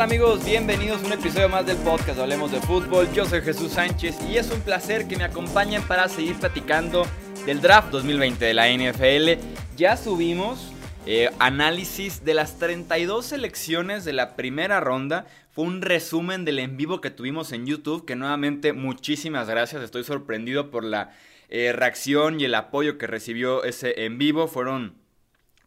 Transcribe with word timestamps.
amigos? 0.00 0.42
Bienvenidos 0.46 1.02
a 1.02 1.06
un 1.06 1.12
episodio 1.12 1.50
más 1.50 1.66
del 1.66 1.76
podcast 1.76 2.18
Hablemos 2.18 2.50
de 2.50 2.60
Fútbol. 2.60 3.12
Yo 3.12 3.26
soy 3.26 3.42
Jesús 3.42 3.72
Sánchez 3.72 4.16
y 4.30 4.38
es 4.38 4.50
un 4.50 4.62
placer 4.62 5.06
que 5.06 5.16
me 5.16 5.24
acompañen 5.24 5.82
para 5.82 6.08
seguir 6.08 6.36
platicando 6.36 7.04
del 7.44 7.60
draft 7.60 7.90
2020 7.90 8.42
de 8.42 8.54
la 8.54 8.70
NFL. 8.70 9.42
Ya 9.76 9.98
subimos 9.98 10.72
eh, 11.04 11.28
análisis 11.38 12.24
de 12.24 12.32
las 12.32 12.58
32 12.58 13.26
selecciones 13.26 14.06
de 14.06 14.14
la 14.14 14.36
primera 14.36 14.80
ronda. 14.80 15.26
Fue 15.50 15.66
un 15.66 15.82
resumen 15.82 16.46
del 16.46 16.60
en 16.60 16.78
vivo 16.78 17.02
que 17.02 17.10
tuvimos 17.10 17.52
en 17.52 17.66
YouTube, 17.66 18.06
que 18.06 18.16
nuevamente 18.16 18.72
muchísimas 18.72 19.50
gracias. 19.50 19.82
Estoy 19.82 20.04
sorprendido 20.04 20.70
por 20.70 20.82
la 20.82 21.14
eh, 21.50 21.72
reacción 21.72 22.40
y 22.40 22.44
el 22.44 22.54
apoyo 22.54 22.96
que 22.96 23.06
recibió 23.06 23.64
ese 23.64 24.06
en 24.06 24.16
vivo. 24.16 24.48
Fueron 24.48 24.99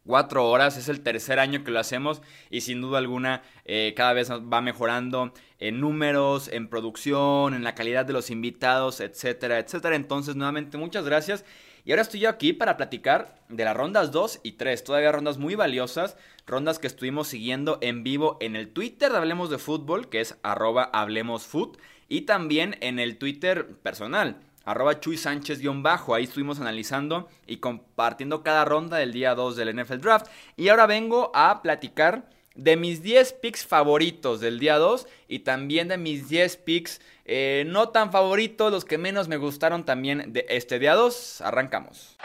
cuatro 0.05 0.49
horas, 0.49 0.77
es 0.77 0.89
el 0.89 1.01
tercer 1.01 1.39
año 1.39 1.63
que 1.63 1.71
lo 1.71 1.79
hacemos 1.79 2.21
y 2.49 2.61
sin 2.61 2.81
duda 2.81 2.97
alguna 2.97 3.41
eh, 3.65 3.93
cada 3.95 4.13
vez 4.13 4.29
va 4.31 4.61
mejorando 4.61 5.33
en 5.59 5.79
números, 5.79 6.49
en 6.49 6.67
producción, 6.67 7.53
en 7.53 7.63
la 7.63 7.75
calidad 7.75 8.05
de 8.05 8.13
los 8.13 8.29
invitados, 8.29 8.99
etcétera, 8.99 9.59
etcétera. 9.59 9.95
Entonces 9.95 10.35
nuevamente 10.35 10.77
muchas 10.77 11.05
gracias. 11.05 11.45
Y 11.85 11.91
ahora 11.91 12.03
estoy 12.03 12.21
yo 12.21 12.29
aquí 12.29 12.53
para 12.53 12.77
platicar 12.77 13.41
de 13.49 13.65
las 13.65 13.75
rondas 13.75 14.11
2 14.11 14.39
y 14.43 14.53
3, 14.53 14.83
todavía 14.85 15.11
rondas 15.11 15.37
muy 15.37 15.55
valiosas, 15.55 16.15
rondas 16.47 16.79
que 16.79 16.87
estuvimos 16.87 17.27
siguiendo 17.27 17.77
en 17.81 18.03
vivo 18.03 18.37
en 18.39 18.55
el 18.55 18.71
Twitter 18.71 19.11
de 19.11 19.17
Hablemos 19.17 19.49
de 19.49 19.57
Fútbol, 19.57 20.07
que 20.07 20.21
es 20.21 20.37
arroba 20.43 20.83
hablemosfoot, 20.83 21.77
y 22.07 22.21
también 22.21 22.77
en 22.79 22.99
el 22.99 23.17
Twitter 23.17 23.67
personal, 23.81 24.39
arroba 24.63 24.99
Chuy 24.99 25.17
Sánchez-bajo. 25.17 26.15
Ahí 26.15 26.25
estuvimos 26.25 26.59
analizando 26.59 27.27
y 27.47 27.57
compartiendo 27.57 28.43
cada 28.43 28.65
ronda 28.65 28.97
del 28.97 29.13
día 29.13 29.35
2 29.35 29.55
del 29.55 29.75
NFL 29.75 29.99
Draft. 29.99 30.27
Y 30.55 30.69
ahora 30.69 30.85
vengo 30.85 31.31
a 31.33 31.61
platicar 31.61 32.29
de 32.55 32.77
mis 32.77 33.01
10 33.01 33.33
picks 33.33 33.65
favoritos 33.65 34.39
del 34.39 34.59
día 34.59 34.77
2 34.77 35.07
y 35.27 35.39
también 35.39 35.87
de 35.87 35.97
mis 35.97 36.29
10 36.29 36.57
picks 36.57 37.01
eh, 37.25 37.63
no 37.67 37.89
tan 37.89 38.11
favoritos, 38.11 38.71
los 38.71 38.85
que 38.85 38.97
menos 38.97 39.27
me 39.27 39.37
gustaron 39.37 39.85
también 39.85 40.33
de 40.33 40.45
este 40.49 40.79
día 40.79 40.95
2. 40.95 41.41
Arrancamos. 41.41 42.17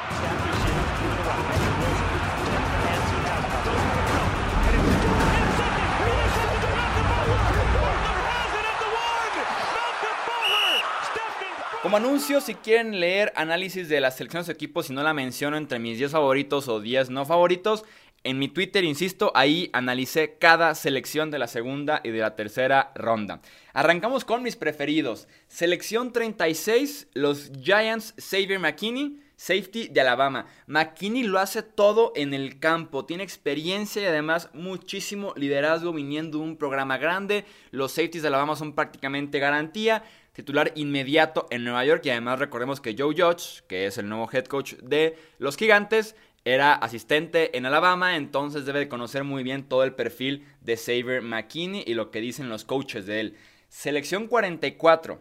Como 11.88 11.96
anuncio, 11.96 12.42
si 12.42 12.54
quieren 12.54 13.00
leer 13.00 13.32
análisis 13.34 13.88
de 13.88 13.98
las 13.98 14.18
selecciones 14.18 14.46
de 14.46 14.52
equipos, 14.52 14.88
si 14.88 14.92
no 14.92 15.02
la 15.02 15.14
menciono 15.14 15.56
entre 15.56 15.78
mis 15.78 15.96
10 15.96 16.12
favoritos 16.12 16.68
o 16.68 16.80
10 16.80 17.08
no 17.08 17.24
favoritos, 17.24 17.82
en 18.24 18.38
mi 18.38 18.48
Twitter, 18.48 18.84
insisto, 18.84 19.32
ahí 19.34 19.70
analicé 19.72 20.36
cada 20.38 20.74
selección 20.74 21.30
de 21.30 21.38
la 21.38 21.46
segunda 21.46 22.02
y 22.04 22.10
de 22.10 22.18
la 22.18 22.36
tercera 22.36 22.92
ronda. 22.94 23.40
Arrancamos 23.72 24.26
con 24.26 24.42
mis 24.42 24.54
preferidos. 24.54 25.28
Selección 25.46 26.12
36, 26.12 27.08
los 27.14 27.50
Giants 27.58 28.12
Xavier 28.18 28.58
McKinney, 28.58 29.22
safety 29.38 29.86
de 29.88 30.00
Alabama. 30.00 30.46
McKinney 30.66 31.22
lo 31.22 31.38
hace 31.38 31.62
todo 31.62 32.12
en 32.16 32.34
el 32.34 32.58
campo, 32.58 33.06
tiene 33.06 33.22
experiencia 33.22 34.02
y 34.02 34.06
además 34.06 34.50
muchísimo 34.52 35.32
liderazgo 35.36 35.92
viniendo 35.92 36.38
de 36.38 36.44
un 36.44 36.56
programa 36.56 36.98
grande. 36.98 37.44
Los 37.70 37.92
safeties 37.92 38.22
de 38.22 38.28
Alabama 38.28 38.56
son 38.56 38.74
prácticamente 38.74 39.38
garantía 39.38 40.02
titular 40.32 40.72
inmediato 40.74 41.46
en 41.50 41.64
Nueva 41.64 41.84
York 41.84 42.02
y 42.04 42.10
además 42.10 42.40
recordemos 42.40 42.80
que 42.80 42.94
Joe 42.98 43.14
Judge, 43.16 43.62
que 43.68 43.86
es 43.86 43.96
el 43.96 44.08
nuevo 44.08 44.28
head 44.32 44.44
coach 44.46 44.74
de 44.74 45.16
los 45.38 45.56
Gigantes, 45.56 46.16
era 46.44 46.74
asistente 46.74 47.56
en 47.56 47.66
Alabama, 47.66 48.16
entonces 48.16 48.64
debe 48.64 48.80
de 48.80 48.88
conocer 48.88 49.22
muy 49.22 49.42
bien 49.42 49.64
todo 49.64 49.84
el 49.84 49.94
perfil 49.94 50.46
de 50.62 50.76
Xavier 50.76 51.22
McKinney 51.22 51.84
y 51.86 51.94
lo 51.94 52.10
que 52.10 52.20
dicen 52.20 52.48
los 52.48 52.64
coaches 52.64 53.06
de 53.06 53.20
él. 53.20 53.36
Selección 53.68 54.28
44, 54.28 55.20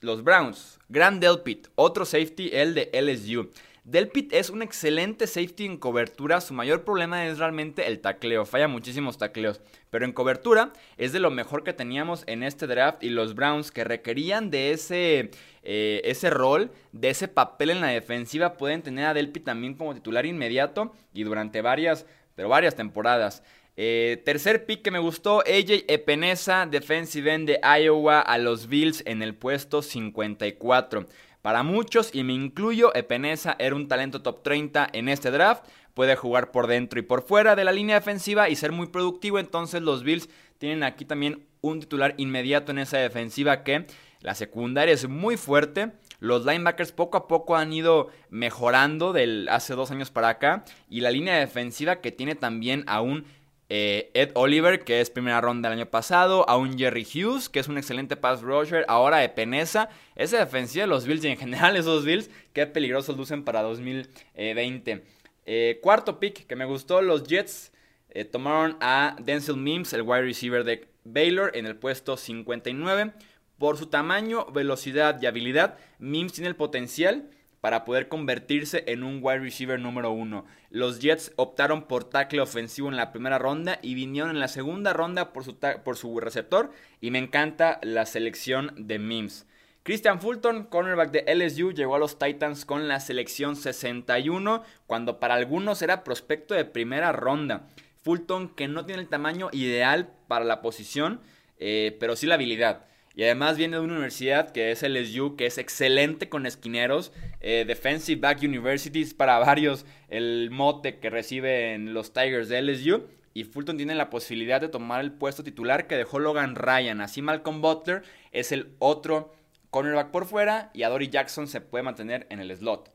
los 0.00 0.22
Browns, 0.22 0.78
Grand 0.88 1.20
Delpit, 1.20 1.68
otro 1.74 2.04
safety, 2.04 2.50
el 2.52 2.74
de 2.74 2.90
LSU. 2.92 3.50
Delpit 3.86 4.32
es 4.32 4.50
un 4.50 4.62
excelente 4.62 5.28
safety 5.28 5.64
en 5.64 5.76
cobertura. 5.76 6.40
Su 6.40 6.54
mayor 6.54 6.84
problema 6.84 7.24
es 7.28 7.38
realmente 7.38 7.86
el 7.86 8.00
tacleo. 8.00 8.44
Falla 8.44 8.66
muchísimos 8.66 9.16
tacleos. 9.16 9.60
Pero 9.90 10.04
en 10.04 10.12
cobertura 10.12 10.72
es 10.96 11.12
de 11.12 11.20
lo 11.20 11.30
mejor 11.30 11.62
que 11.62 11.72
teníamos 11.72 12.24
en 12.26 12.42
este 12.42 12.66
draft. 12.66 13.04
Y 13.04 13.10
los 13.10 13.36
Browns 13.36 13.70
que 13.70 13.84
requerían 13.84 14.50
de 14.50 14.72
ese, 14.72 15.30
eh, 15.62 16.00
ese 16.02 16.30
rol, 16.30 16.72
de 16.90 17.10
ese 17.10 17.28
papel 17.28 17.70
en 17.70 17.80
la 17.80 17.86
defensiva, 17.86 18.54
pueden 18.54 18.82
tener 18.82 19.06
a 19.06 19.14
Delpit 19.14 19.44
también 19.44 19.74
como 19.74 19.94
titular 19.94 20.26
inmediato. 20.26 20.92
Y 21.14 21.22
durante 21.22 21.62
varias, 21.62 22.06
pero 22.34 22.48
varias 22.48 22.74
temporadas. 22.74 23.44
Eh, 23.78 24.22
tercer 24.24 24.64
pick 24.64 24.80
que 24.80 24.90
me 24.90 24.98
gustó, 24.98 25.40
AJ 25.40 25.84
Epenesa, 25.88 26.64
defensive 26.64 27.32
end 27.32 27.48
de 27.48 27.60
Iowa 27.62 28.20
a 28.20 28.38
los 28.38 28.68
Bills 28.68 29.02
en 29.04 29.20
el 29.20 29.34
puesto 29.34 29.82
54. 29.82 31.06
Para 31.42 31.62
muchos, 31.62 32.14
y 32.14 32.24
me 32.24 32.32
incluyo, 32.32 32.94
Epenesa 32.94 33.54
era 33.58 33.76
un 33.76 33.86
talento 33.86 34.22
top 34.22 34.42
30 34.42 34.88
en 34.92 35.08
este 35.08 35.30
draft. 35.30 35.64
Puede 35.92 36.16
jugar 36.16 36.50
por 36.50 36.66
dentro 36.66 36.98
y 36.98 37.02
por 37.02 37.22
fuera 37.22 37.54
de 37.54 37.64
la 37.64 37.72
línea 37.72 37.96
defensiva 37.96 38.48
y 38.48 38.56
ser 38.56 38.72
muy 38.72 38.88
productivo. 38.88 39.38
Entonces 39.38 39.82
los 39.82 40.02
Bills 40.02 40.28
tienen 40.58 40.82
aquí 40.82 41.04
también 41.04 41.46
un 41.60 41.80
titular 41.80 42.14
inmediato 42.16 42.72
en 42.72 42.78
esa 42.78 42.98
defensiva 42.98 43.62
que 43.62 43.86
la 44.20 44.34
secundaria 44.34 44.92
es 44.92 45.08
muy 45.08 45.36
fuerte. 45.36 45.92
Los 46.18 46.44
linebackers 46.44 46.92
poco 46.92 47.16
a 47.16 47.28
poco 47.28 47.56
han 47.56 47.72
ido 47.72 48.08
mejorando 48.30 49.12
del 49.12 49.48
hace 49.48 49.74
dos 49.74 49.90
años 49.90 50.10
para 50.10 50.30
acá. 50.30 50.64
Y 50.88 51.00
la 51.00 51.10
línea 51.10 51.38
defensiva 51.38 52.00
que 52.00 52.10
tiene 52.10 52.34
también 52.34 52.84
a 52.88 53.02
un 53.02 53.24
eh, 53.68 54.10
Ed 54.14 54.30
Oliver, 54.34 54.84
que 54.84 55.00
es 55.00 55.10
primera 55.10 55.40
ronda 55.40 55.68
del 55.68 55.80
año 55.80 55.90
pasado, 55.90 56.48
a 56.48 56.56
un 56.56 56.78
Jerry 56.78 57.04
Hughes, 57.04 57.48
que 57.48 57.58
es 57.58 57.68
un 57.68 57.78
excelente 57.78 58.16
pass 58.16 58.42
rusher, 58.42 58.84
ahora 58.88 59.18
de 59.18 59.28
Peneza. 59.28 59.88
Esa 60.14 60.38
defensiva 60.38 60.84
de 60.84 60.88
los 60.88 61.06
Bills 61.06 61.24
y 61.24 61.28
en 61.28 61.36
general 61.36 61.76
esos 61.76 62.04
Bills, 62.04 62.30
qué 62.52 62.66
peligrosos 62.66 63.16
lucen 63.16 63.44
para 63.44 63.62
2020. 63.62 65.04
Eh, 65.46 65.80
cuarto 65.82 66.20
pick 66.20 66.46
que 66.46 66.56
me 66.56 66.64
gustó, 66.64 67.02
los 67.02 67.24
Jets 67.24 67.72
eh, 68.10 68.24
tomaron 68.24 68.76
a 68.80 69.16
Denzel 69.20 69.56
Mims, 69.56 69.92
el 69.92 70.02
wide 70.02 70.22
receiver 70.22 70.64
de 70.64 70.88
Baylor, 71.04 71.50
en 71.56 71.66
el 71.66 71.76
puesto 71.76 72.16
59. 72.16 73.12
Por 73.58 73.78
su 73.78 73.86
tamaño, 73.86 74.46
velocidad 74.52 75.20
y 75.20 75.26
habilidad, 75.26 75.78
Mims 75.98 76.34
tiene 76.34 76.48
el 76.48 76.56
potencial 76.56 77.30
para 77.66 77.84
poder 77.84 78.06
convertirse 78.06 78.84
en 78.86 79.02
un 79.02 79.18
wide 79.20 79.40
receiver 79.40 79.80
número 79.80 80.12
uno. 80.12 80.44
Los 80.70 81.00
Jets 81.00 81.32
optaron 81.34 81.88
por 81.88 82.04
tackle 82.04 82.40
ofensivo 82.40 82.88
en 82.88 82.94
la 82.94 83.10
primera 83.10 83.40
ronda 83.40 83.80
y 83.82 83.94
vinieron 83.94 84.30
en 84.30 84.38
la 84.38 84.46
segunda 84.46 84.92
ronda 84.92 85.32
por 85.32 85.42
su, 85.42 85.56
por 85.56 85.96
su 85.96 86.20
receptor 86.20 86.70
y 87.00 87.10
me 87.10 87.18
encanta 87.18 87.80
la 87.82 88.06
selección 88.06 88.72
de 88.76 89.00
Mims. 89.00 89.46
Christian 89.82 90.20
Fulton, 90.20 90.66
cornerback 90.66 91.10
de 91.10 91.34
LSU, 91.34 91.72
llegó 91.72 91.96
a 91.96 91.98
los 91.98 92.20
Titans 92.20 92.64
con 92.64 92.86
la 92.86 93.00
selección 93.00 93.56
61, 93.56 94.62
cuando 94.86 95.18
para 95.18 95.34
algunos 95.34 95.82
era 95.82 96.04
prospecto 96.04 96.54
de 96.54 96.66
primera 96.66 97.10
ronda. 97.10 97.66
Fulton 98.00 98.48
que 98.48 98.68
no 98.68 98.86
tiene 98.86 99.02
el 99.02 99.08
tamaño 99.08 99.48
ideal 99.50 100.12
para 100.28 100.44
la 100.44 100.62
posición, 100.62 101.20
eh, 101.58 101.96
pero 101.98 102.14
sí 102.14 102.28
la 102.28 102.36
habilidad. 102.36 102.86
Y 103.16 103.24
además 103.24 103.56
viene 103.56 103.78
de 103.78 103.82
una 103.82 103.94
universidad 103.94 104.50
que 104.52 104.70
es 104.70 104.82
LSU, 104.82 105.36
que 105.36 105.46
es 105.46 105.56
excelente 105.56 106.28
con 106.28 106.44
esquineros. 106.44 107.12
Eh, 107.40 107.64
Defensive 107.66 108.20
Back 108.20 108.42
Universities 108.42 109.14
para 109.14 109.38
varios 109.38 109.86
el 110.08 110.50
mote 110.52 110.98
que 110.98 111.08
reciben 111.08 111.94
los 111.94 112.12
Tigers 112.12 112.50
de 112.50 112.60
LSU. 112.60 113.06
Y 113.32 113.44
Fulton 113.44 113.78
tiene 113.78 113.94
la 113.94 114.10
posibilidad 114.10 114.60
de 114.60 114.68
tomar 114.68 115.00
el 115.00 115.12
puesto 115.12 115.42
titular 115.42 115.86
que 115.86 115.96
dejó 115.96 116.18
Logan 116.18 116.56
Ryan. 116.56 117.00
Así 117.00 117.22
Malcolm 117.22 117.62
Butler 117.62 118.02
es 118.32 118.52
el 118.52 118.74
otro 118.80 119.34
cornerback 119.70 120.10
por 120.10 120.26
fuera 120.26 120.70
y 120.74 120.82
Adoree 120.82 121.08
Jackson 121.08 121.48
se 121.48 121.62
puede 121.62 121.84
mantener 121.84 122.26
en 122.28 122.40
el 122.40 122.54
slot. 122.54 122.92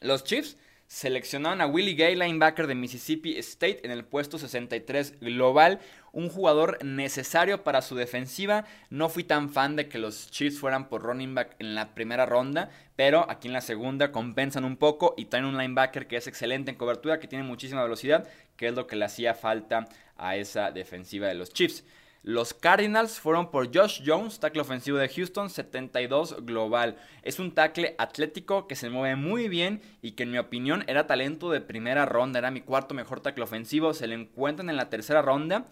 Los 0.00 0.24
Chiefs 0.24 0.56
seleccionaron 0.86 1.60
a 1.60 1.66
Willie 1.66 1.94
Gay, 1.94 2.14
linebacker 2.14 2.66
de 2.66 2.74
Mississippi 2.74 3.36
State, 3.38 3.80
en 3.84 3.90
el 3.90 4.04
puesto 4.04 4.38
63 4.38 5.20
global. 5.20 5.80
Un 6.12 6.28
jugador 6.28 6.82
necesario 6.84 7.62
para 7.62 7.82
su 7.82 7.94
defensiva. 7.94 8.64
No 8.88 9.08
fui 9.08 9.24
tan 9.24 9.50
fan 9.50 9.76
de 9.76 9.88
que 9.88 9.98
los 9.98 10.30
Chiefs 10.30 10.58
fueran 10.58 10.88
por 10.88 11.02
running 11.02 11.34
back 11.34 11.56
en 11.58 11.74
la 11.74 11.94
primera 11.94 12.24
ronda, 12.24 12.70
pero 12.94 13.30
aquí 13.30 13.48
en 13.48 13.54
la 13.54 13.60
segunda 13.60 14.12
compensan 14.12 14.64
un 14.64 14.76
poco 14.76 15.14
y 15.16 15.26
traen 15.26 15.44
un 15.44 15.58
linebacker 15.58 16.06
que 16.06 16.16
es 16.16 16.26
excelente 16.26 16.70
en 16.70 16.76
cobertura, 16.76 17.20
que 17.20 17.28
tiene 17.28 17.44
muchísima 17.44 17.82
velocidad, 17.82 18.26
que 18.56 18.68
es 18.68 18.74
lo 18.74 18.86
que 18.86 18.96
le 18.96 19.04
hacía 19.04 19.34
falta 19.34 19.88
a 20.16 20.36
esa 20.36 20.70
defensiva 20.70 21.28
de 21.28 21.34
los 21.34 21.52
Chiefs. 21.52 21.84
Los 22.26 22.54
Cardinals 22.54 23.20
fueron 23.20 23.52
por 23.52 23.72
Josh 23.72 24.02
Jones, 24.04 24.40
tackle 24.40 24.60
ofensivo 24.60 24.98
de 24.98 25.08
Houston, 25.08 25.48
72 25.48 26.44
global. 26.44 26.96
Es 27.22 27.38
un 27.38 27.52
tackle 27.52 27.94
atlético 27.98 28.66
que 28.66 28.74
se 28.74 28.90
mueve 28.90 29.14
muy 29.14 29.48
bien 29.48 29.80
y 30.02 30.10
que 30.10 30.24
en 30.24 30.32
mi 30.32 30.38
opinión 30.38 30.82
era 30.88 31.06
talento 31.06 31.52
de 31.52 31.60
primera 31.60 32.04
ronda. 32.04 32.40
Era 32.40 32.50
mi 32.50 32.62
cuarto 32.62 32.94
mejor 32.94 33.20
tackle 33.20 33.44
ofensivo. 33.44 33.94
Se 33.94 34.08
le 34.08 34.16
encuentran 34.16 34.68
en 34.70 34.74
la 34.74 34.90
tercera 34.90 35.22
ronda. 35.22 35.68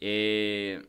Eh, 0.00 0.82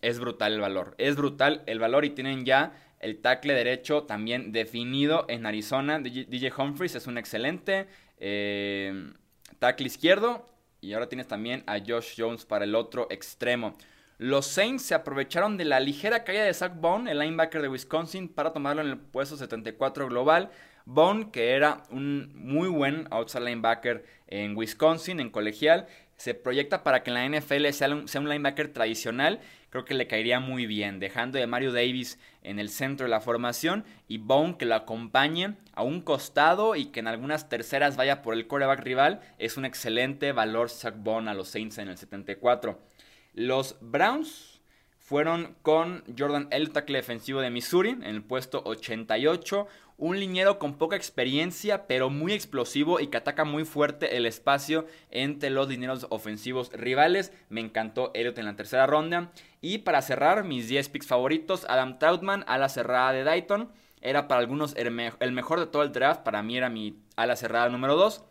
es 0.00 0.18
brutal 0.18 0.54
el 0.54 0.60
valor. 0.60 0.94
Es 0.96 1.16
brutal 1.16 1.62
el 1.66 1.78
valor 1.78 2.06
y 2.06 2.10
tienen 2.10 2.46
ya 2.46 2.72
el 2.98 3.20
tackle 3.20 3.52
derecho 3.52 4.04
también 4.04 4.52
definido 4.52 5.26
en 5.28 5.44
Arizona. 5.44 5.98
DJ 5.98 6.50
Humphries 6.56 6.94
es 6.94 7.06
un 7.06 7.18
excelente 7.18 7.88
eh, 8.16 9.12
tackle 9.58 9.86
izquierdo. 9.86 10.46
Y 10.80 10.94
ahora 10.94 11.10
tienes 11.10 11.28
también 11.28 11.62
a 11.66 11.78
Josh 11.78 12.14
Jones 12.16 12.46
para 12.46 12.64
el 12.64 12.74
otro 12.74 13.06
extremo. 13.10 13.76
Los 14.22 14.46
Saints 14.46 14.84
se 14.84 14.94
aprovecharon 14.94 15.56
de 15.56 15.64
la 15.64 15.80
ligera 15.80 16.22
caída 16.22 16.44
de 16.44 16.54
Zach 16.54 16.74
Bone, 16.76 17.10
el 17.10 17.18
linebacker 17.18 17.60
de 17.60 17.66
Wisconsin, 17.66 18.28
para 18.28 18.52
tomarlo 18.52 18.80
en 18.80 18.86
el 18.86 18.96
puesto 18.96 19.36
74 19.36 20.06
global. 20.06 20.52
Bone, 20.84 21.32
que 21.32 21.50
era 21.50 21.82
un 21.90 22.30
muy 22.36 22.68
buen 22.68 23.08
outside 23.10 23.42
linebacker 23.42 24.04
en 24.28 24.56
Wisconsin, 24.56 25.18
en 25.18 25.28
colegial, 25.28 25.88
se 26.14 26.34
proyecta 26.34 26.84
para 26.84 27.02
que 27.02 27.10
en 27.10 27.14
la 27.14 27.40
NFL 27.40 27.66
sea 27.70 27.88
un, 27.88 28.28
linebacker 28.28 28.72
tradicional. 28.72 29.40
Creo 29.70 29.84
que 29.84 29.94
le 29.94 30.06
caería 30.06 30.38
muy 30.38 30.66
bien, 30.66 31.00
dejando 31.00 31.42
a 31.42 31.46
Mario 31.48 31.72
Davis 31.72 32.20
en 32.44 32.60
el 32.60 32.68
centro 32.68 33.06
de 33.06 33.10
la 33.10 33.20
formación 33.20 33.84
y 34.06 34.18
Bone 34.18 34.56
que 34.56 34.66
lo 34.66 34.76
acompañe 34.76 35.56
a 35.72 35.82
un 35.82 36.00
costado 36.00 36.76
y 36.76 36.92
que 36.92 37.00
en 37.00 37.08
algunas 37.08 37.48
terceras 37.48 37.96
vaya 37.96 38.22
por 38.22 38.34
el 38.34 38.46
quarterback 38.46 38.84
rival. 38.84 39.20
Es 39.38 39.56
un 39.56 39.64
excelente 39.64 40.30
valor 40.30 40.70
Zach 40.70 40.94
Bone 40.96 41.28
a 41.28 41.34
los 41.34 41.48
Saints 41.48 41.78
en 41.78 41.88
el 41.88 41.98
74. 41.98 42.91
Los 43.34 43.76
Browns 43.80 44.60
fueron 44.98 45.56
con 45.62 46.04
Jordan 46.18 46.48
el 46.50 46.70
tackle 46.70 46.98
defensivo 46.98 47.40
de 47.40 47.50
Missouri, 47.50 47.90
en 47.90 48.04
el 48.04 48.22
puesto 48.22 48.62
88. 48.64 49.66
Un 49.96 50.18
liniero 50.18 50.58
con 50.58 50.78
poca 50.78 50.96
experiencia, 50.96 51.86
pero 51.86 52.10
muy 52.10 52.32
explosivo 52.32 52.98
y 53.00 53.06
que 53.06 53.16
ataca 53.16 53.44
muy 53.44 53.64
fuerte 53.64 54.16
el 54.16 54.26
espacio 54.26 54.86
entre 55.10 55.50
los 55.50 55.68
linieros 55.68 56.06
ofensivos 56.10 56.70
rivales. 56.72 57.32
Me 57.48 57.60
encantó 57.60 58.10
Elliot 58.14 58.36
en 58.38 58.46
la 58.46 58.56
tercera 58.56 58.86
ronda. 58.86 59.32
Y 59.60 59.78
para 59.78 60.02
cerrar, 60.02 60.44
mis 60.44 60.68
10 60.68 60.88
picks 60.88 61.06
favoritos: 61.06 61.64
Adam 61.68 61.98
Troutman, 61.98 62.44
ala 62.46 62.68
cerrada 62.68 63.12
de 63.12 63.24
Dayton. 63.24 63.70
Era 64.00 64.28
para 64.28 64.40
algunos 64.40 64.74
el 64.76 65.32
mejor 65.32 65.60
de 65.60 65.66
todo 65.66 65.84
el 65.84 65.92
draft. 65.92 66.22
Para 66.22 66.42
mí 66.42 66.56
era 66.56 66.68
mi 66.68 66.98
ala 67.16 67.36
cerrada 67.36 67.68
número 67.68 67.96
2. 67.96 68.24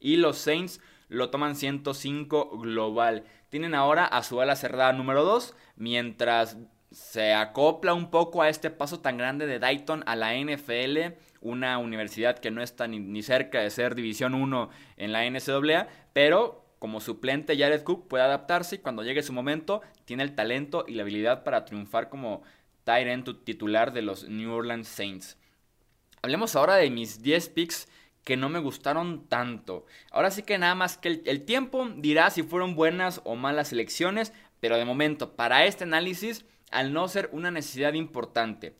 Y 0.00 0.16
los 0.16 0.38
Saints 0.38 0.80
lo 1.08 1.30
toman 1.30 1.56
105 1.56 2.58
global. 2.58 3.24
Tienen 3.48 3.74
ahora 3.74 4.04
a 4.04 4.22
su 4.22 4.40
ala 4.40 4.56
cerrada 4.56 4.92
número 4.92 5.24
2, 5.24 5.54
mientras 5.76 6.58
se 6.90 7.34
acopla 7.34 7.94
un 7.94 8.10
poco 8.10 8.42
a 8.42 8.48
este 8.48 8.70
paso 8.70 9.00
tan 9.00 9.18
grande 9.18 9.46
de 9.46 9.58
Dayton 9.58 10.02
a 10.06 10.16
la 10.16 10.34
NFL, 10.34 11.14
una 11.40 11.78
universidad 11.78 12.38
que 12.38 12.50
no 12.50 12.62
está 12.62 12.86
ni, 12.86 13.22
cerca 13.22 13.60
de 13.60 13.70
ser 13.70 13.94
División 13.94 14.34
1 14.34 14.70
en 14.96 15.12
la 15.12 15.28
NCAA, 15.28 15.88
pero 16.12 16.64
como 16.78 17.00
suplente 17.00 17.58
Jared 17.58 17.82
Cook 17.82 18.08
puede 18.08 18.24
adaptarse 18.24 18.76
y 18.76 18.78
cuando 18.78 19.02
llegue 19.02 19.22
su 19.22 19.32
momento 19.32 19.82
tiene 20.04 20.22
el 20.22 20.34
talento 20.34 20.84
y 20.86 20.94
la 20.94 21.02
habilidad 21.02 21.42
para 21.44 21.64
triunfar 21.64 22.08
como 22.08 22.42
Tyrant 22.84 23.44
titular 23.44 23.92
de 23.92 24.02
los 24.02 24.28
New 24.28 24.52
Orleans 24.52 24.88
Saints. 24.88 25.36
Hablemos 26.22 26.56
ahora 26.56 26.76
de 26.76 26.90
mis 26.90 27.22
10 27.22 27.48
picks 27.50 27.88
que 28.24 28.36
no 28.36 28.48
me 28.48 28.58
gustaron 28.58 29.26
tanto. 29.28 29.86
Ahora 30.10 30.30
sí 30.30 30.42
que 30.42 30.58
nada 30.58 30.74
más 30.74 30.98
que 30.98 31.22
el, 31.24 31.44
tiempo 31.44 31.88
dirá 31.96 32.30
si 32.30 32.42
fueron 32.42 32.74
buenas 32.74 33.20
o 33.24 33.36
malas 33.36 33.72
elecciones, 33.72 34.32
pero 34.60 34.76
de 34.76 34.84
momento, 34.84 35.34
para 35.34 35.64
este 35.64 35.84
análisis, 35.84 36.44
al 36.70 36.92
no 36.92 37.08
ser 37.08 37.30
una 37.32 37.50
necesidad 37.50 37.94
importante, 37.94 38.76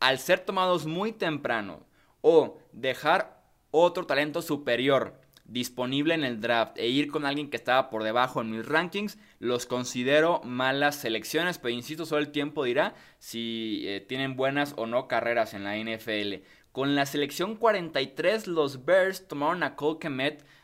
al 0.00 0.18
ser 0.18 0.40
tomados 0.40 0.86
muy 0.86 1.12
temprano 1.12 1.86
o 2.20 2.58
dejar 2.72 3.42
otro 3.70 4.06
talento 4.06 4.42
superior 4.42 5.20
disponible 5.50 6.14
en 6.14 6.24
el 6.24 6.40
draft 6.40 6.78
e 6.78 6.88
ir 6.88 7.10
con 7.10 7.26
alguien 7.26 7.50
que 7.50 7.56
estaba 7.56 7.90
por 7.90 8.04
debajo 8.04 8.40
en 8.40 8.50
mis 8.50 8.64
rankings, 8.64 9.18
los 9.40 9.66
considero 9.66 10.40
malas 10.44 10.96
selecciones, 10.96 11.58
pero 11.58 11.74
insisto, 11.74 12.06
solo 12.06 12.22
el 12.22 12.30
tiempo 12.30 12.64
dirá 12.64 12.94
si 13.18 13.82
eh, 13.86 14.00
tienen 14.00 14.36
buenas 14.36 14.74
o 14.76 14.86
no 14.86 15.08
carreras 15.08 15.52
en 15.52 15.64
la 15.64 15.76
NFL. 15.76 16.44
Con 16.72 16.94
la 16.94 17.04
selección 17.04 17.56
43, 17.56 18.46
los 18.46 18.84
Bears 18.84 19.26
tomaron 19.26 19.64
a 19.64 19.74
Cole 19.74 19.98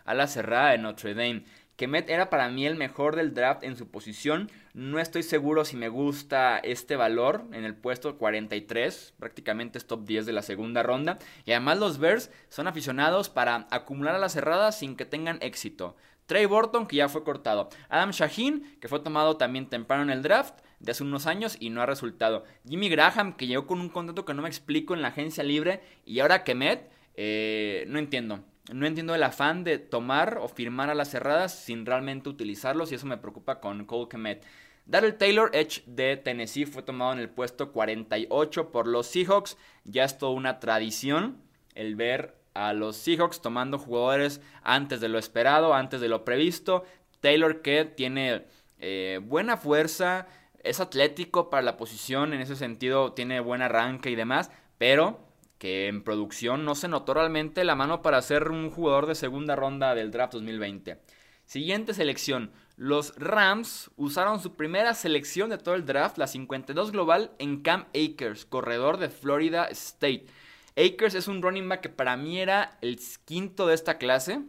a 0.05 0.15
la 0.15 0.29
cerrada 0.29 0.71
de 0.71 0.79
Notre 0.79 1.15
Dame. 1.15 1.45
Kemet 1.77 2.09
era 2.09 2.31
para 2.31 2.49
mí 2.49 2.67
el 2.67 2.75
mejor 2.75 3.17
del 3.17 3.35
draft 3.35 3.63
en 3.63 3.77
su 3.77 3.89
posición. 3.89 4.51
No 4.73 4.99
estoy 4.99 5.23
seguro 5.23 5.65
si 5.67 5.77
me 5.77 5.91
gusta 5.91 6.59
este 6.59 6.97
valor 6.97 7.45
en 7.53 7.65
el 7.65 7.75
puesto 7.75 8.17
43. 8.17 9.15
Prácticamente 9.19 9.77
es 9.77 9.87
top 9.87 10.05
10 10.05 10.25
de 10.25 10.33
la 10.33 10.41
segunda 10.41 10.83
ronda. 10.83 11.19
Y 11.45 11.53
además 11.53 11.79
los 11.79 11.99
Bears 11.99 12.31
son 12.49 12.67
aficionados 12.67 13.29
para 13.29 13.67
acumular 13.71 14.15
a 14.15 14.19
la 14.19 14.31
cerrada 14.31 14.73
sin 14.73 14.97
que 14.97 15.05
tengan 15.05 15.39
éxito. 15.43 15.97
Trey 16.25 16.47
Burton, 16.47 16.87
que 16.87 16.97
ya 16.97 17.09
fue 17.09 17.25
cortado. 17.25 17.69
Adam 17.89 18.11
Shaheen, 18.11 18.79
que 18.81 18.89
fue 18.89 19.01
tomado 19.01 19.37
también 19.37 19.69
temprano 19.69 20.03
en 20.03 20.11
el 20.11 20.23
draft 20.23 20.55
de 20.81 20.93
hace 20.93 21.05
unos 21.05 21.27
años 21.27 21.57
y 21.61 21.71
no 21.71 21.83
ha 21.83 21.87
resultado. 21.87 22.45
Jimmy 22.67 22.89
Graham, 22.89 23.35
que 23.35 23.47
llegó 23.47 23.67
con 23.67 23.81
un 23.81 23.91
contrato 23.91 24.25
que 24.25 24.35
no 24.35 24.43
me 24.43 24.49
explico 24.49 24.95
en 24.95 25.03
la 25.03 25.09
agencia 25.09 25.45
libre. 25.45 25.83
Y 26.07 26.21
ahora 26.21 26.43
Kemet, 26.43 26.91
eh, 27.15 27.85
no 27.89 27.99
entiendo. 27.99 28.43
No 28.73 28.87
entiendo 28.87 29.15
el 29.15 29.23
afán 29.23 29.65
de 29.65 29.79
tomar 29.79 30.39
o 30.39 30.49
firmar 30.49 30.91
a 30.91 30.95
las 30.95 31.11
cerradas 31.11 31.55
sin 31.59 31.87
realmente 31.87 32.29
utilizarlos. 32.29 32.91
Y 32.91 32.97
eso 32.97 33.07
me 33.07 33.17
preocupa 33.17 33.61
con 33.61 33.85
Cole 33.85 34.09
Kemet. 34.09 34.45
Darrell 34.87 35.17
Taylor, 35.17 35.51
Edge 35.53 35.83
de 35.87 36.17
Tennessee, 36.17 36.67
fue 36.67 36.83
tomado 36.83 37.13
en 37.13 37.19
el 37.19 37.29
puesto 37.29 37.73
48 37.73 38.71
por 38.71 38.87
los 38.87 39.07
Seahawks. 39.07 39.57
Ya 39.85 40.05
es 40.05 40.19
toda 40.19 40.33
una 40.33 40.61
tradición 40.61 41.39
el 41.75 41.97
ver 41.97 42.37
a 42.55 42.73
los 42.73 42.97
Seahawks 42.97 43.41
tomando 43.41 43.79
jugadores 43.79 44.41
antes 44.63 45.01
de 45.01 45.09
lo 45.09 45.19
esperado, 45.19 45.75
antes 45.75 46.01
de 46.01 46.09
lo 46.09 46.25
previsto. 46.25 46.85
Taylor 47.21 47.63
que 47.63 47.85
tiene 47.85 48.45
eh, 48.79 49.21
buena 49.23 49.57
fuerza, 49.57 50.27
es 50.63 50.81
atlético 50.81 51.51
para 51.51 51.63
la 51.63 51.77
posición, 51.77 52.33
en 52.33 52.41
ese 52.41 52.57
sentido 52.57 53.13
tiene 53.13 53.41
buen 53.41 53.63
arranque 53.63 54.11
y 54.11 54.17
demás, 54.17 54.51
pero 54.79 55.26
que 55.59 55.89
en 55.89 56.03
producción 56.03 56.65
no 56.65 56.75
se 56.75 56.89
notó 56.89 57.15
realmente 57.15 57.65
la 57.65 57.75
mano 57.75 58.03
para 58.03 58.23
ser 58.23 58.51
un 58.51 58.71
jugador 58.71 59.07
de 59.07 59.15
segunda 59.15 59.57
ronda 59.57 59.95
del 59.95 60.11
draft 60.11 60.35
2020. 60.35 61.01
Siguiente 61.47 61.95
selección. 61.95 62.51
Los 62.77 63.15
Rams 63.17 63.91
usaron 63.97 64.41
su 64.41 64.57
primera 64.57 64.93
selección 64.95 65.49
de 65.49 65.59
todo 65.59 65.75
el 65.75 65.87
draft, 65.87 66.19
la 66.19 66.27
52 66.27 66.93
global, 66.93 67.31
en 67.39 67.63
Cam 67.63 67.87
Akers, 67.95 68.45
corredor 68.45 68.99
de 68.99 69.09
Florida 69.09 69.67
State. 69.67 70.27
Akers 70.77 71.15
es 71.15 71.29
un 71.29 71.41
running 71.41 71.69
back 71.69 71.81
que 71.81 71.89
para 71.89 72.17
mí 72.17 72.39
era 72.39 72.77
el 72.83 73.01
quinto 73.25 73.67
de 73.67 73.75
esta 73.75 73.97
clase. 73.97 74.43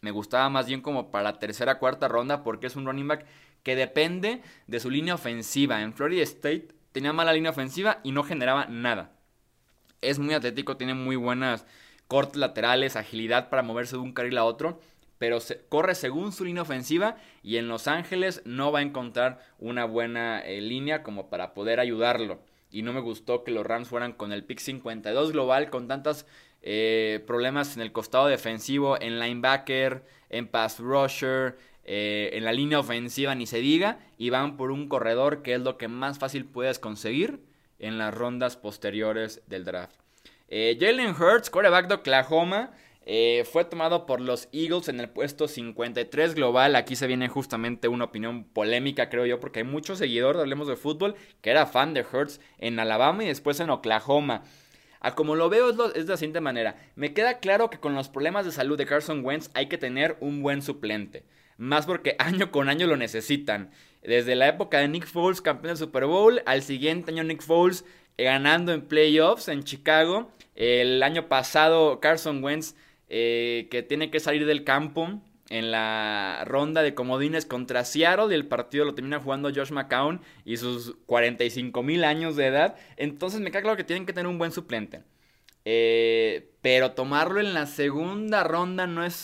Me 0.00 0.10
gustaba 0.10 0.48
más 0.48 0.66
bien 0.66 0.80
como 0.80 1.10
para 1.10 1.24
la 1.24 1.38
tercera, 1.38 1.78
cuarta 1.78 2.08
ronda 2.08 2.42
porque 2.42 2.66
es 2.68 2.76
un 2.76 2.86
running 2.86 3.08
back 3.08 3.26
que 3.62 3.76
depende 3.76 4.42
de 4.66 4.80
su 4.80 4.88
línea 4.88 5.14
ofensiva. 5.14 5.82
En 5.82 5.92
Florida 5.92 6.22
State 6.22 6.68
tenía 6.92 7.12
mala 7.12 7.32
línea 7.32 7.50
ofensiva 7.50 8.00
y 8.04 8.12
no 8.12 8.22
generaba 8.22 8.66
nada. 8.66 9.13
Es 10.04 10.18
muy 10.18 10.34
atlético, 10.34 10.76
tiene 10.76 10.94
muy 10.94 11.16
buenas 11.16 11.66
cortes 12.08 12.36
laterales, 12.36 12.96
agilidad 12.96 13.48
para 13.48 13.62
moverse 13.62 13.96
de 13.96 14.02
un 14.02 14.12
carril 14.12 14.36
a 14.36 14.44
otro, 14.44 14.80
pero 15.18 15.38
corre 15.70 15.94
según 15.94 16.32
su 16.32 16.44
línea 16.44 16.62
ofensiva 16.62 17.16
y 17.42 17.56
en 17.56 17.68
Los 17.68 17.88
Ángeles 17.88 18.42
no 18.44 18.70
va 18.70 18.80
a 18.80 18.82
encontrar 18.82 19.40
una 19.58 19.86
buena 19.86 20.40
eh, 20.40 20.60
línea 20.60 21.02
como 21.02 21.30
para 21.30 21.54
poder 21.54 21.80
ayudarlo. 21.80 22.40
Y 22.70 22.82
no 22.82 22.92
me 22.92 23.00
gustó 23.00 23.44
que 23.44 23.52
los 23.52 23.64
Rams 23.64 23.88
fueran 23.88 24.12
con 24.12 24.32
el 24.32 24.44
pick 24.44 24.58
52 24.58 25.32
global 25.32 25.70
con 25.70 25.88
tantos 25.88 26.26
eh, 26.60 27.22
problemas 27.26 27.76
en 27.76 27.82
el 27.82 27.92
costado 27.92 28.26
defensivo, 28.26 29.00
en 29.00 29.18
linebacker, 29.18 30.04
en 30.28 30.48
pass 30.48 30.80
rusher, 30.80 31.56
eh, 31.84 32.30
en 32.32 32.44
la 32.44 32.52
línea 32.52 32.80
ofensiva 32.80 33.34
ni 33.34 33.46
se 33.46 33.58
diga, 33.58 34.00
y 34.18 34.30
van 34.30 34.56
por 34.56 34.70
un 34.70 34.88
corredor 34.88 35.42
que 35.42 35.54
es 35.54 35.60
lo 35.60 35.78
que 35.78 35.88
más 35.88 36.18
fácil 36.18 36.44
puedes 36.44 36.78
conseguir 36.78 37.40
en 37.78 37.98
las 37.98 38.14
rondas 38.14 38.56
posteriores 38.56 39.42
del 39.46 39.64
draft. 39.64 39.96
Eh, 40.48 40.76
Jalen 40.80 41.10
Hurts, 41.10 41.50
quarterback 41.50 41.88
de 41.88 41.94
Oklahoma, 41.94 42.72
eh, 43.06 43.44
fue 43.50 43.64
tomado 43.64 44.06
por 44.06 44.20
los 44.20 44.48
Eagles 44.52 44.88
en 44.88 45.00
el 45.00 45.10
puesto 45.10 45.48
53 45.48 46.34
global. 46.34 46.76
Aquí 46.76 46.96
se 46.96 47.06
viene 47.06 47.28
justamente 47.28 47.88
una 47.88 48.04
opinión 48.04 48.44
polémica, 48.44 49.10
creo 49.10 49.26
yo, 49.26 49.40
porque 49.40 49.60
hay 49.60 49.64
muchos 49.64 49.98
seguidores, 49.98 50.40
hablemos 50.40 50.68
de 50.68 50.76
fútbol, 50.76 51.14
que 51.42 51.50
era 51.50 51.66
fan 51.66 51.92
de 51.92 52.04
Hurts 52.10 52.40
en 52.58 52.78
Alabama 52.78 53.24
y 53.24 53.28
después 53.28 53.60
en 53.60 53.70
Oklahoma. 53.70 54.44
A 55.00 55.14
como 55.14 55.36
lo 55.36 55.50
veo 55.50 55.68
es, 55.68 55.76
es 55.96 56.06
de 56.06 56.12
la 56.12 56.16
siguiente 56.16 56.40
manera. 56.40 56.76
Me 56.94 57.12
queda 57.12 57.38
claro 57.38 57.68
que 57.68 57.78
con 57.78 57.94
los 57.94 58.08
problemas 58.08 58.46
de 58.46 58.52
salud 58.52 58.78
de 58.78 58.86
Carson 58.86 59.24
Wentz 59.24 59.50
hay 59.52 59.66
que 59.66 59.76
tener 59.76 60.16
un 60.20 60.42
buen 60.42 60.62
suplente 60.62 61.24
más 61.56 61.86
porque 61.86 62.16
año 62.18 62.50
con 62.50 62.68
año 62.68 62.86
lo 62.86 62.96
necesitan. 62.96 63.70
Desde 64.02 64.34
la 64.34 64.48
época 64.48 64.78
de 64.78 64.88
Nick 64.88 65.06
Foles, 65.06 65.40
campeón 65.40 65.68
del 65.68 65.78
Super 65.78 66.04
Bowl, 66.04 66.42
al 66.46 66.62
siguiente 66.62 67.10
año 67.10 67.24
Nick 67.24 67.42
Foles 67.42 67.84
ganando 68.18 68.72
en 68.72 68.82
playoffs 68.82 69.48
en 69.48 69.64
Chicago. 69.64 70.30
El 70.54 71.02
año 71.02 71.28
pasado 71.28 72.00
Carson 72.00 72.44
Wentz 72.44 72.74
eh, 73.08 73.68
que 73.70 73.82
tiene 73.82 74.10
que 74.10 74.20
salir 74.20 74.46
del 74.46 74.64
campo 74.64 75.20
en 75.50 75.70
la 75.70 76.42
ronda 76.46 76.82
de 76.82 76.94
comodines 76.94 77.44
contra 77.44 77.84
Seattle 77.84 78.26
y 78.30 78.34
el 78.34 78.46
partido 78.46 78.84
lo 78.84 78.94
termina 78.94 79.20
jugando 79.20 79.52
Josh 79.54 79.72
McCown 79.72 80.20
y 80.44 80.56
sus 80.56 80.96
45 81.06 81.82
mil 81.82 82.04
años 82.04 82.36
de 82.36 82.46
edad. 82.46 82.76
Entonces 82.96 83.40
me 83.40 83.50
queda 83.50 83.62
claro 83.62 83.76
que 83.76 83.84
tienen 83.84 84.06
que 84.06 84.12
tener 84.12 84.26
un 84.26 84.38
buen 84.38 84.52
suplente. 84.52 85.02
Eh, 85.66 86.50
pero 86.60 86.92
tomarlo 86.92 87.40
en 87.40 87.54
la 87.54 87.66
segunda 87.66 88.44
ronda 88.44 88.86
no 88.86 89.04
es 89.04 89.14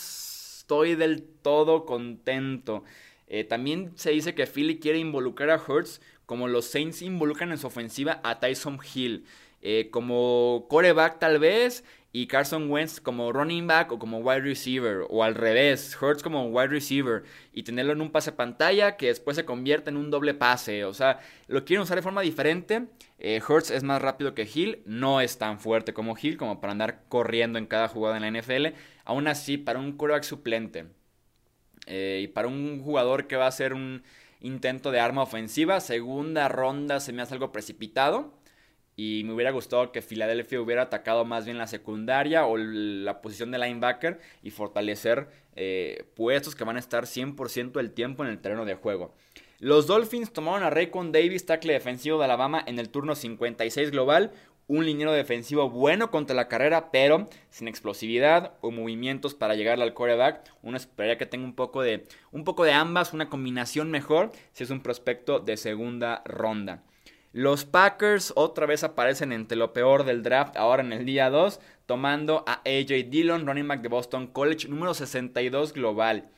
estoy 0.70 0.94
del 0.94 1.24
todo 1.24 1.84
contento. 1.84 2.84
Eh, 3.26 3.42
también 3.42 3.90
se 3.96 4.12
dice 4.12 4.36
que 4.36 4.46
Philly 4.46 4.78
quiere 4.78 5.00
involucrar 5.00 5.50
a 5.50 5.60
Hurts 5.60 6.00
como 6.26 6.46
los 6.46 6.66
Saints 6.66 7.02
involucran 7.02 7.50
en 7.50 7.58
su 7.58 7.66
ofensiva 7.66 8.20
a 8.22 8.38
Tyson 8.38 8.78
Hill. 8.94 9.24
Eh, 9.62 9.88
como 9.90 10.66
coreback 10.70 11.18
tal 11.18 11.40
vez 11.40 11.82
y 12.12 12.26
Carson 12.26 12.70
Wentz 12.70 13.00
como 13.00 13.32
running 13.32 13.66
back 13.66 13.92
o 13.92 13.98
como 13.98 14.18
wide 14.18 14.40
receiver, 14.40 15.06
o 15.08 15.22
al 15.22 15.34
revés, 15.34 15.96
Hurts 16.00 16.22
como 16.22 16.46
wide 16.48 16.68
receiver, 16.68 17.22
y 17.52 17.62
tenerlo 17.62 17.92
en 17.92 18.00
un 18.00 18.10
pase 18.10 18.32
pantalla 18.32 18.96
que 18.96 19.06
después 19.06 19.36
se 19.36 19.44
convierte 19.44 19.90
en 19.90 19.96
un 19.96 20.10
doble 20.10 20.34
pase. 20.34 20.84
O 20.84 20.92
sea, 20.92 21.20
lo 21.46 21.64
quieren 21.64 21.82
usar 21.82 21.96
de 21.96 22.02
forma 22.02 22.22
diferente. 22.22 22.86
Eh, 23.18 23.40
Hurts 23.46 23.70
es 23.70 23.84
más 23.84 24.02
rápido 24.02 24.34
que 24.34 24.48
Hill, 24.52 24.82
no 24.86 25.20
es 25.20 25.38
tan 25.38 25.60
fuerte 25.60 25.94
como 25.94 26.16
Hill, 26.20 26.36
como 26.36 26.60
para 26.60 26.72
andar 26.72 27.04
corriendo 27.08 27.58
en 27.58 27.66
cada 27.66 27.86
jugada 27.86 28.16
en 28.16 28.22
la 28.22 28.40
NFL. 28.40 28.74
Aún 29.04 29.28
así, 29.28 29.56
para 29.56 29.78
un 29.78 29.92
quarterback 29.92 30.24
suplente 30.24 30.86
eh, 31.86 32.20
y 32.24 32.28
para 32.28 32.48
un 32.48 32.82
jugador 32.82 33.28
que 33.28 33.36
va 33.36 33.44
a 33.44 33.48
hacer 33.48 33.72
un 33.72 34.02
intento 34.40 34.90
de 34.90 34.98
arma 34.98 35.22
ofensiva, 35.22 35.80
segunda 35.80 36.48
ronda 36.48 36.98
se 36.98 37.12
me 37.12 37.22
hace 37.22 37.34
algo 37.34 37.52
precipitado 37.52 38.39
y 39.02 39.24
me 39.24 39.32
hubiera 39.32 39.50
gustado 39.50 39.92
que 39.92 40.02
Filadelfia 40.02 40.60
hubiera 40.60 40.82
atacado 40.82 41.24
más 41.24 41.46
bien 41.46 41.56
la 41.56 41.66
secundaria 41.66 42.44
o 42.44 42.58
la 42.58 43.22
posición 43.22 43.50
de 43.50 43.58
linebacker 43.58 44.20
y 44.42 44.50
fortalecer 44.50 45.26
eh, 45.56 46.04
puestos 46.14 46.54
que 46.54 46.64
van 46.64 46.76
a 46.76 46.80
estar 46.80 47.04
100% 47.04 47.72
del 47.72 47.92
tiempo 47.92 48.22
en 48.22 48.30
el 48.30 48.42
terreno 48.42 48.66
de 48.66 48.74
juego. 48.74 49.14
Los 49.58 49.86
Dolphins 49.86 50.34
tomaron 50.34 50.64
a 50.64 50.68
Raycon 50.68 51.12
Davis, 51.12 51.46
tackle 51.46 51.72
defensivo 51.72 52.18
de 52.18 52.26
Alabama, 52.26 52.62
en 52.66 52.78
el 52.78 52.90
turno 52.90 53.14
56 53.14 53.90
global. 53.90 54.32
Un 54.66 54.84
liniero 54.84 55.12
defensivo 55.12 55.70
bueno 55.70 56.10
contra 56.10 56.36
la 56.36 56.48
carrera, 56.48 56.90
pero 56.90 57.30
sin 57.48 57.68
explosividad 57.68 58.52
o 58.60 58.70
movimientos 58.70 59.34
para 59.34 59.54
llegar 59.54 59.80
al 59.80 59.94
quarterback. 59.94 60.42
Uno 60.62 60.76
esperaría 60.76 61.16
que 61.16 61.24
tenga 61.24 61.46
un 61.46 61.54
poco 61.54 61.80
de, 61.80 62.04
un 62.32 62.44
poco 62.44 62.64
de 62.64 62.72
ambas, 62.72 63.14
una 63.14 63.30
combinación 63.30 63.90
mejor 63.90 64.30
si 64.52 64.64
es 64.64 64.68
un 64.68 64.82
prospecto 64.82 65.38
de 65.38 65.56
segunda 65.56 66.22
ronda. 66.26 66.82
Los 67.32 67.64
Packers 67.64 68.32
otra 68.34 68.66
vez 68.66 68.82
aparecen 68.82 69.30
entre 69.30 69.56
lo 69.56 69.72
peor 69.72 70.04
del 70.04 70.24
draft 70.24 70.56
ahora 70.56 70.82
en 70.82 70.92
el 70.92 71.06
día 71.06 71.30
2, 71.30 71.60
tomando 71.86 72.42
a 72.48 72.54
AJ 72.64 73.08
Dillon, 73.08 73.46
running 73.46 73.68
back 73.68 73.82
de 73.82 73.88
Boston 73.88 74.26
College, 74.26 74.66
número 74.66 74.94
62 74.94 75.72
global. 75.72 76.28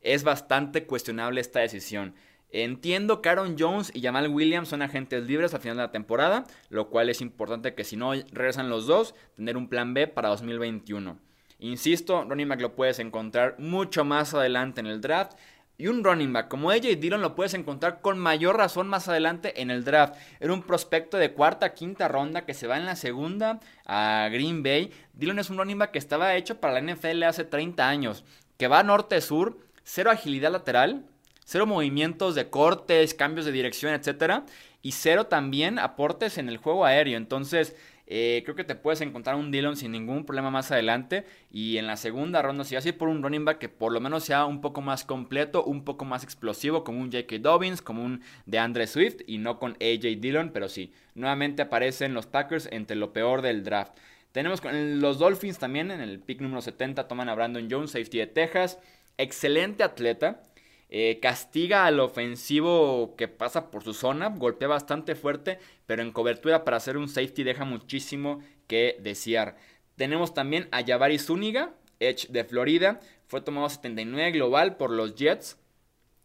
Es 0.00 0.22
bastante 0.22 0.86
cuestionable 0.86 1.40
esta 1.40 1.58
decisión. 1.58 2.14
Entiendo 2.50 3.20
que 3.20 3.28
Aaron 3.28 3.56
Jones 3.58 3.90
y 3.92 4.00
Jamal 4.00 4.28
Williams 4.28 4.68
son 4.68 4.80
agentes 4.80 5.24
libres 5.24 5.54
al 5.54 5.60
final 5.60 5.76
de 5.76 5.82
la 5.82 5.92
temporada, 5.92 6.44
lo 6.70 6.88
cual 6.88 7.10
es 7.10 7.20
importante 7.20 7.74
que 7.74 7.82
si 7.82 7.96
no 7.96 8.12
regresan 8.12 8.70
los 8.70 8.86
dos, 8.86 9.16
tener 9.34 9.56
un 9.56 9.68
plan 9.68 9.92
B 9.92 10.06
para 10.06 10.28
2021. 10.28 11.18
Insisto, 11.58 12.24
running 12.24 12.48
back 12.48 12.60
lo 12.60 12.76
puedes 12.76 13.00
encontrar 13.00 13.56
mucho 13.58 14.04
más 14.04 14.32
adelante 14.32 14.80
en 14.80 14.86
el 14.86 15.00
draft. 15.00 15.32
Y 15.80 15.86
un 15.86 16.02
running 16.02 16.32
back 16.32 16.48
como 16.48 16.72
AJ 16.72 16.98
Dillon 16.98 17.22
lo 17.22 17.36
puedes 17.36 17.54
encontrar 17.54 18.00
con 18.00 18.18
mayor 18.18 18.56
razón 18.56 18.88
más 18.88 19.06
adelante 19.06 19.62
en 19.62 19.70
el 19.70 19.84
draft. 19.84 20.16
Era 20.40 20.52
un 20.52 20.64
prospecto 20.64 21.18
de 21.18 21.32
cuarta, 21.32 21.72
quinta 21.72 22.08
ronda 22.08 22.44
que 22.44 22.52
se 22.52 22.66
va 22.66 22.78
en 22.78 22.84
la 22.84 22.96
segunda 22.96 23.60
a 23.86 24.28
Green 24.32 24.64
Bay. 24.64 24.90
Dillon 25.12 25.38
es 25.38 25.50
un 25.50 25.56
running 25.56 25.78
back 25.78 25.92
que 25.92 26.00
estaba 26.00 26.34
hecho 26.34 26.58
para 26.60 26.80
la 26.80 26.92
NFL 26.92 27.22
hace 27.22 27.44
30 27.44 27.88
años. 27.88 28.24
Que 28.56 28.66
va 28.66 28.82
norte-sur, 28.82 29.56
cero 29.84 30.10
agilidad 30.10 30.50
lateral, 30.50 31.04
cero 31.44 31.64
movimientos 31.64 32.34
de 32.34 32.50
cortes, 32.50 33.14
cambios 33.14 33.46
de 33.46 33.52
dirección, 33.52 33.94
etc. 33.94 34.42
Y 34.82 34.90
cero 34.90 35.26
también 35.26 35.78
aportes 35.78 36.38
en 36.38 36.48
el 36.48 36.56
juego 36.56 36.86
aéreo. 36.86 37.16
Entonces, 37.16 37.76
eh, 38.10 38.40
creo 38.42 38.56
que 38.56 38.64
te 38.64 38.74
puedes 38.74 39.02
encontrar 39.02 39.36
un 39.36 39.50
Dillon 39.50 39.76
sin 39.76 39.92
ningún 39.92 40.24
problema 40.24 40.50
más 40.50 40.72
adelante. 40.72 41.26
Y 41.52 41.76
en 41.76 41.86
la 41.86 41.96
segunda 41.96 42.40
ronda, 42.40 42.64
si 42.64 42.74
vas 42.74 42.90
por 42.92 43.08
un 43.08 43.22
running 43.22 43.44
back 43.44 43.58
que 43.58 43.68
por 43.68 43.92
lo 43.92 44.00
menos 44.00 44.24
sea 44.24 44.46
un 44.46 44.62
poco 44.62 44.80
más 44.80 45.04
completo, 45.04 45.62
un 45.62 45.84
poco 45.84 46.06
más 46.06 46.24
explosivo, 46.24 46.84
como 46.84 47.00
un 47.00 47.12
J.K. 47.12 47.36
Dobbins, 47.40 47.82
como 47.82 48.02
un 48.02 48.22
de 48.46 48.58
Andre 48.58 48.86
Swift, 48.86 49.20
y 49.26 49.36
no 49.36 49.58
con 49.58 49.72
A.J. 49.72 50.08
Dillon, 50.20 50.50
pero 50.54 50.70
sí, 50.70 50.92
nuevamente 51.14 51.60
aparecen 51.60 52.14
los 52.14 52.26
Packers 52.26 52.66
entre 52.72 52.96
lo 52.96 53.12
peor 53.12 53.42
del 53.42 53.62
draft. 53.62 53.92
Tenemos 54.32 54.62
con 54.62 55.00
los 55.00 55.18
Dolphins 55.18 55.58
también 55.58 55.90
en 55.90 56.00
el 56.00 56.18
pick 56.18 56.40
número 56.40 56.62
70, 56.62 57.08
toman 57.08 57.28
a 57.28 57.34
Brandon 57.34 57.68
Jones, 57.70 57.90
safety 57.90 58.18
de 58.18 58.26
Texas. 58.26 58.78
Excelente 59.18 59.82
atleta. 59.82 60.42
Eh, 60.90 61.18
castiga 61.20 61.84
al 61.84 62.00
ofensivo 62.00 63.14
que 63.16 63.28
pasa 63.28 63.70
por 63.70 63.84
su 63.84 63.92
zona, 63.92 64.30
golpea 64.30 64.68
bastante 64.68 65.14
fuerte, 65.14 65.58
pero 65.86 66.02
en 66.02 66.12
cobertura 66.12 66.64
para 66.64 66.78
hacer 66.78 66.96
un 66.96 67.08
safety 67.08 67.42
deja 67.42 67.64
muchísimo 67.64 68.42
que 68.66 68.96
desear. 69.00 69.56
Tenemos 69.96 70.32
también 70.32 70.68
a 70.72 70.82
Jabari 70.84 71.18
Zúñiga, 71.18 71.74
Edge 72.00 72.28
de 72.30 72.44
Florida, 72.44 73.00
fue 73.26 73.42
tomado 73.42 73.68
79 73.68 74.32
global 74.32 74.76
por 74.76 74.90
los 74.90 75.14
Jets. 75.14 75.58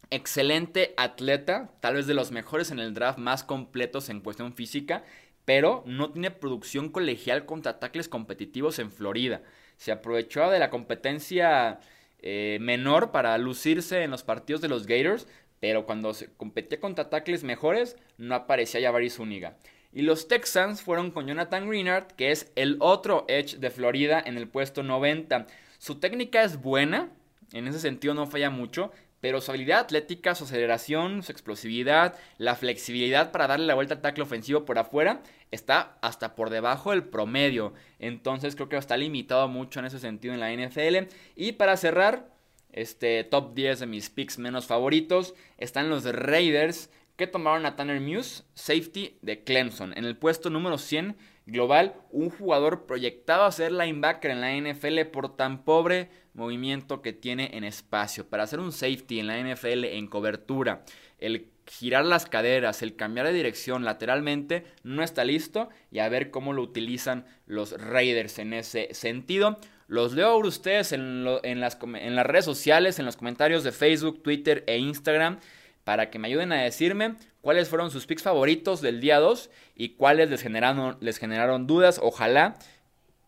Excelente 0.10 0.94
atleta, 0.96 1.72
tal 1.82 1.96
vez 1.96 2.08
de 2.08 2.14
los 2.14 2.32
mejores 2.32 2.72
en 2.72 2.80
el 2.80 2.94
draft, 2.94 3.18
más 3.18 3.44
completos 3.44 4.10
en 4.10 4.22
cuestión 4.22 4.54
física, 4.54 5.04
pero 5.44 5.84
no 5.86 6.12
tiene 6.12 6.32
producción 6.32 6.90
colegial 6.90 7.46
contra 7.46 7.74
ataques 7.74 8.08
competitivos 8.08 8.80
en 8.80 8.92
Florida. 8.92 9.42
Se 9.76 9.92
aprovechó 9.92 10.50
de 10.50 10.60
la 10.60 10.70
competencia 10.70 11.80
eh, 12.24 12.58
menor 12.62 13.12
para 13.12 13.38
lucirse 13.38 14.04
en 14.04 14.12
los 14.12 14.24
partidos 14.24 14.62
de 14.62 14.70
los 14.70 14.88
Gators, 14.88 15.28
pero 15.60 15.86
cuando 15.86 16.14
se 16.14 16.34
competía 16.34 16.80
contra 16.80 17.10
tackles 17.10 17.44
mejores, 17.44 17.98
no 18.18 18.34
aparecía 18.34 18.82
Jabari 18.82 19.10
Zúñiga. 19.10 19.58
Y 19.92 20.02
los 20.02 20.28
Texans 20.28 20.82
fueron 20.82 21.12
con 21.12 21.28
Jonathan 21.28 21.68
Greenard, 21.68 22.08
que 22.08 22.32
es 22.32 22.52
el 22.56 22.78
otro 22.80 23.26
edge 23.28 23.58
de 23.60 23.70
Florida 23.70 24.24
en 24.26 24.38
el 24.38 24.48
puesto 24.48 24.84
90. 24.84 25.48
Su 25.78 26.00
técnica 26.00 26.44
es 26.44 26.62
buena, 26.62 27.12
en 27.52 27.68
ese 27.68 27.80
sentido 27.80 28.14
no 28.14 28.26
falla 28.26 28.50
mucho, 28.50 28.92
pero 29.24 29.40
su 29.40 29.52
habilidad 29.52 29.80
atlética, 29.80 30.36
su 30.36 30.44
aceleración, 30.44 31.24
su 31.24 31.32
explosividad, 31.32 32.20
la 32.38 32.56
flexibilidad 32.56 33.32
para 33.32 33.48
darle 33.48 33.66
la 33.66 33.74
vuelta 33.74 33.94
al 33.94 34.02
tackle 34.02 34.24
ofensivo 34.26 34.66
por 34.66 34.78
afuera 34.78 35.24
está 35.50 35.98
hasta 36.02 36.36
por 36.36 36.50
debajo 36.50 36.92
del 36.92 37.06
promedio. 37.06 37.74
Entonces 38.00 38.54
creo 38.54 38.68
que 38.68 38.76
está 38.76 38.98
limitado 38.98 39.48
mucho 39.48 39.80
en 39.80 39.86
ese 39.86 40.00
sentido 40.00 40.34
en 40.34 40.42
la 40.42 40.52
NFL. 40.52 41.08
Y 41.38 41.54
para 41.54 41.78
cerrar, 41.78 42.34
este 42.74 43.24
top 43.24 43.54
10 43.54 43.80
de 43.80 43.86
mis 43.86 44.10
picks 44.10 44.40
menos 44.40 44.66
favoritos 44.66 45.36
están 45.58 45.90
los 45.90 46.04
Raiders 46.04 46.90
que 47.16 47.26
tomaron 47.26 47.66
a 47.66 47.78
Tanner 47.78 48.02
Muse, 48.02 48.44
safety 48.56 49.20
de 49.22 49.46
Clemson, 49.46 49.98
en 49.98 50.04
el 50.04 50.18
puesto 50.18 50.50
número 50.50 50.78
100 50.78 51.16
global, 51.46 51.96
un 52.12 52.30
jugador 52.30 52.86
proyectado 52.86 53.44
a 53.44 53.52
ser 53.52 53.72
linebacker 53.72 54.32
en 54.32 54.42
la 54.42 54.56
NFL 54.56 55.02
por 55.12 55.36
tan 55.36 55.64
pobre 55.64 56.10
movimiento 56.34 57.02
que 57.02 57.14
tiene 57.14 57.52
en 57.54 57.64
espacio. 57.64 58.28
Para 58.28 58.44
hacer 58.44 58.60
un 58.60 58.72
safety 58.72 59.20
en 59.20 59.28
la 59.28 59.40
NFL 59.40 59.86
en 59.86 60.08
cobertura, 60.08 60.84
el 61.20 61.50
girar 61.66 62.06
las 62.06 62.26
caderas, 62.26 62.82
el 62.82 62.96
cambiar 62.96 63.28
de 63.28 63.34
dirección 63.34 63.86
lateralmente, 63.86 64.66
no 64.84 65.04
está 65.04 65.24
listo 65.24 65.70
y 65.92 66.00
a 66.00 66.10
ver 66.10 66.32
cómo 66.32 66.54
lo 66.54 66.62
utilizan 66.62 67.26
los 67.46 67.72
Raiders 67.80 68.40
en 68.40 68.54
ese 68.54 68.90
sentido. 68.94 69.60
Los 69.88 70.14
leo 70.14 70.28
ahora 70.28 70.48
ustedes 70.48 70.92
en, 70.92 71.26
en, 71.44 71.60
las, 71.60 71.78
en 71.82 72.16
las 72.16 72.26
redes 72.26 72.46
sociales, 72.46 73.00
en 73.00 73.06
los 73.06 73.18
comentarios 73.18 73.64
de 73.64 73.72
Facebook, 73.72 74.24
Twitter 74.24 74.64
e 74.68 74.78
Instagram 74.78 75.40
para 75.84 76.10
que 76.10 76.20
me 76.20 76.28
ayuden 76.28 76.52
a 76.52 76.62
decirme 76.62 77.16
cuáles 77.42 77.70
fueron 77.70 77.92
sus 77.92 78.06
picks 78.06 78.24
favoritos 78.24 78.82
del 78.82 79.02
día 79.02 79.20
2 79.20 79.50
y 79.76 79.90
cuáles 79.90 80.30
les 80.30 80.42
generaron, 80.42 80.98
les 81.02 81.18
generaron 81.18 81.68
dudas. 81.68 82.00
Ojalá 82.02 82.58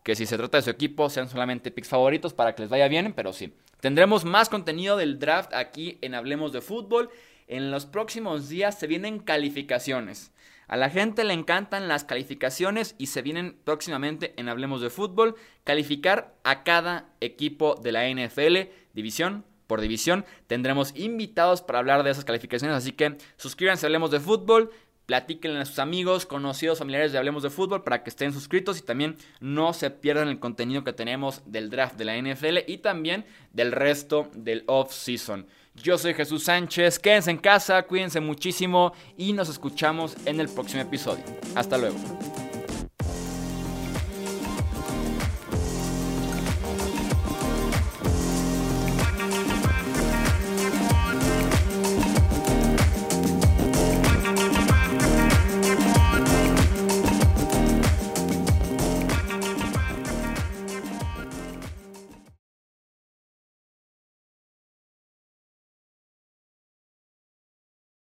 que 0.02 0.14
si 0.14 0.24
se 0.26 0.36
trata 0.36 0.58
de 0.58 0.62
su 0.62 0.70
equipo 0.70 1.10
sean 1.10 1.28
solamente 1.28 1.70
picks 1.70 1.88
favoritos 1.88 2.32
para 2.32 2.54
que 2.54 2.62
les 2.62 2.70
vaya 2.70 2.88
bien, 2.88 3.12
pero 3.14 3.32
sí. 3.32 3.52
Tendremos 3.80 4.24
más 4.24 4.48
contenido 4.48 4.96
del 4.96 5.18
draft 5.18 5.52
aquí 5.52 5.98
en 6.00 6.14
Hablemos 6.14 6.52
de 6.52 6.60
Fútbol. 6.60 7.10
En 7.46 7.70
los 7.70 7.86
próximos 7.86 8.48
días 8.48 8.78
se 8.78 8.86
vienen 8.86 9.18
calificaciones. 9.18 10.32
A 10.68 10.76
la 10.76 10.90
gente 10.90 11.22
le 11.22 11.32
encantan 11.32 11.86
las 11.86 12.04
calificaciones 12.04 12.96
y 12.98 13.06
se 13.06 13.22
vienen 13.22 13.56
próximamente 13.62 14.34
en 14.36 14.48
Hablemos 14.48 14.80
de 14.80 14.90
Fútbol 14.90 15.36
calificar 15.62 16.34
a 16.42 16.64
cada 16.64 17.08
equipo 17.20 17.76
de 17.76 17.92
la 17.92 18.08
NFL, 18.08 18.70
división 18.92 19.44
por 19.66 19.80
división. 19.80 20.24
Tendremos 20.46 20.92
invitados 20.96 21.62
para 21.62 21.78
hablar 21.78 22.02
de 22.02 22.10
esas 22.10 22.24
calificaciones, 22.24 22.76
así 22.76 22.92
que 22.92 23.16
suscríbanse 23.36 23.86
Hablemos 23.86 24.10
de 24.10 24.20
Fútbol. 24.20 24.70
Platíquenle 25.06 25.60
a 25.60 25.64
sus 25.64 25.78
amigos, 25.78 26.26
conocidos, 26.26 26.80
familiares 26.80 27.12
de 27.12 27.18
Hablemos 27.18 27.44
de 27.44 27.50
Fútbol 27.50 27.84
para 27.84 28.02
que 28.02 28.10
estén 28.10 28.32
suscritos 28.32 28.78
y 28.78 28.82
también 28.82 29.16
no 29.38 29.72
se 29.72 29.90
pierdan 29.90 30.26
el 30.26 30.40
contenido 30.40 30.82
que 30.82 30.92
tenemos 30.92 31.42
del 31.46 31.70
draft 31.70 31.96
de 31.96 32.04
la 32.04 32.16
NFL 32.16 32.58
y 32.66 32.78
también 32.78 33.24
del 33.52 33.70
resto 33.70 34.28
del 34.34 34.64
off-season. 34.66 35.46
Yo 35.76 35.96
soy 35.98 36.14
Jesús 36.14 36.44
Sánchez, 36.44 36.98
quédense 36.98 37.30
en 37.30 37.38
casa, 37.38 37.82
cuídense 37.84 38.18
muchísimo 38.18 38.92
y 39.16 39.32
nos 39.32 39.48
escuchamos 39.48 40.16
en 40.24 40.40
el 40.40 40.48
próximo 40.48 40.82
episodio. 40.82 41.22
Hasta 41.54 41.78
luego. 41.78 41.96